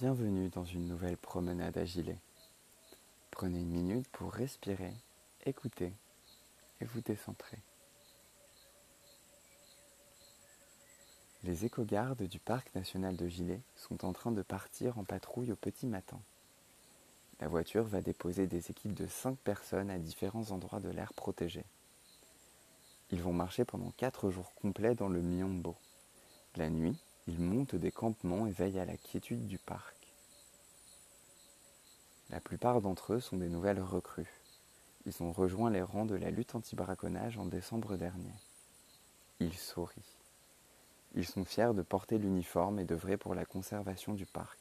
Bienvenue 0.00 0.48
dans 0.50 0.64
une 0.64 0.86
nouvelle 0.86 1.16
promenade 1.16 1.76
à 1.76 1.84
gilet. 1.84 2.20
Prenez 3.32 3.58
une 3.58 3.72
minute 3.72 4.06
pour 4.12 4.32
respirer, 4.32 4.92
écouter 5.44 5.92
et 6.80 6.84
vous 6.84 7.00
décentrer. 7.00 7.58
Les 11.42 11.64
éco-gardes 11.64 12.22
du 12.22 12.38
parc 12.38 12.72
national 12.76 13.16
de 13.16 13.26
Gilet 13.26 13.60
sont 13.74 14.04
en 14.04 14.12
train 14.12 14.30
de 14.30 14.42
partir 14.42 14.96
en 14.98 15.02
patrouille 15.02 15.50
au 15.50 15.56
petit 15.56 15.88
matin. 15.88 16.20
La 17.40 17.48
voiture 17.48 17.82
va 17.82 18.00
déposer 18.00 18.46
des 18.46 18.70
équipes 18.70 18.94
de 18.94 19.08
5 19.08 19.36
personnes 19.38 19.90
à 19.90 19.98
différents 19.98 20.52
endroits 20.52 20.78
de 20.78 20.90
l'air 20.90 21.12
protégé. 21.12 21.64
Ils 23.10 23.20
vont 23.20 23.32
marcher 23.32 23.64
pendant 23.64 23.90
4 23.96 24.30
jours 24.30 24.54
complets 24.54 24.94
dans 24.94 25.08
le 25.08 25.22
Myombo. 25.22 25.74
La 26.54 26.70
nuit, 26.70 26.96
ils 27.28 27.38
montent 27.38 27.74
des 27.74 27.92
campements 27.92 28.46
et 28.46 28.52
veillent 28.52 28.78
à 28.78 28.86
la 28.86 28.96
quiétude 28.96 29.46
du 29.46 29.58
parc. 29.58 29.94
La 32.30 32.40
plupart 32.40 32.80
d'entre 32.80 33.12
eux 33.12 33.20
sont 33.20 33.36
des 33.36 33.50
nouvelles 33.50 33.82
recrues. 33.82 34.32
Ils 35.04 35.22
ont 35.22 35.30
rejoint 35.30 35.70
les 35.70 35.82
rangs 35.82 36.06
de 36.06 36.14
la 36.14 36.30
lutte 36.30 36.54
anti-braconnage 36.54 37.36
en 37.36 37.44
décembre 37.44 37.98
dernier. 37.98 38.32
Ils 39.40 39.56
sourient. 39.56 40.16
Ils 41.14 41.26
sont 41.26 41.44
fiers 41.44 41.74
de 41.74 41.82
porter 41.82 42.16
l'uniforme 42.16 42.80
et 42.80 42.84
d'œuvrer 42.86 43.18
pour 43.18 43.34
la 43.34 43.44
conservation 43.44 44.14
du 44.14 44.24
parc. 44.24 44.58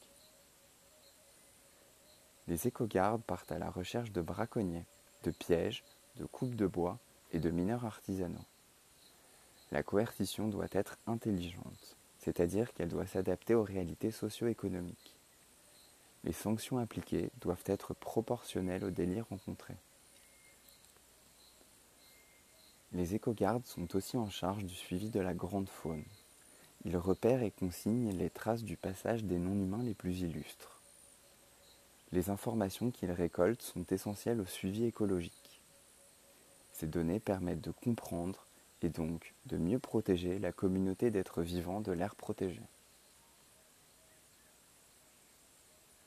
Les 2.48 2.68
éco-gardes 2.68 3.24
partent 3.24 3.54
à 3.54 3.60
la 3.60 3.70
recherche 3.70 4.12
de 4.12 4.22
braconniers, 4.22 4.86
de 5.24 5.32
pièges, 5.32 5.86
de 6.18 6.26
coupes 6.26 6.56
de 6.56 6.68
bois 6.68 7.00
et 7.32 7.40
de 7.40 7.50
mineurs 7.50 7.86
artisanaux. 7.86 8.46
La 9.72 9.84
coercition 9.84 10.50
doit 10.50 10.68
être 10.72 10.98
intelligente 11.08 11.97
c'est-à-dire 12.28 12.74
qu'elle 12.74 12.90
doit 12.90 13.08
s'adapter 13.08 13.56
aux 13.56 13.64
réalités 13.64 14.12
socio-économiques. 14.12 15.16
Les 16.26 16.34
sanctions 16.34 16.78
appliquées 16.78 17.30
doivent 17.40 17.64
être 17.68 17.94
proportionnelles 17.94 18.84
aux 18.84 18.90
délits 18.90 19.22
rencontrés. 19.22 19.78
Les 22.92 23.16
éco-gardes 23.16 23.66
sont 23.66 23.96
aussi 23.96 24.18
en 24.18 24.30
charge 24.30 24.66
du 24.66 24.76
suivi 24.76 25.10
de 25.10 25.22
la 25.22 25.34
grande 25.34 25.70
faune. 25.70 26.04
Ils 26.84 26.98
repèrent 26.98 27.44
et 27.44 27.52
consignent 27.52 28.12
les 28.12 28.30
traces 28.30 28.64
du 28.64 28.76
passage 28.76 29.24
des 29.24 29.40
non-humains 29.40 29.84
les 29.84 29.94
plus 29.94 30.20
illustres. 30.20 30.82
Les 32.12 32.30
informations 32.30 32.92
qu'ils 32.92 33.14
récoltent 33.14 33.62
sont 33.62 33.86
essentielles 33.90 34.42
au 34.42 34.46
suivi 34.46 34.84
écologique. 34.84 35.62
Ces 36.74 36.88
données 36.88 37.22
permettent 37.22 37.64
de 37.64 37.72
comprendre 37.72 38.47
et 38.82 38.90
donc 38.90 39.34
de 39.46 39.58
mieux 39.58 39.80
protéger 39.80 40.40
la 40.40 40.52
communauté 40.52 41.12
d'êtres 41.12 41.42
vivants 41.42 41.82
de 41.82 41.92
l'air 41.92 42.16
protégé. 42.16 42.62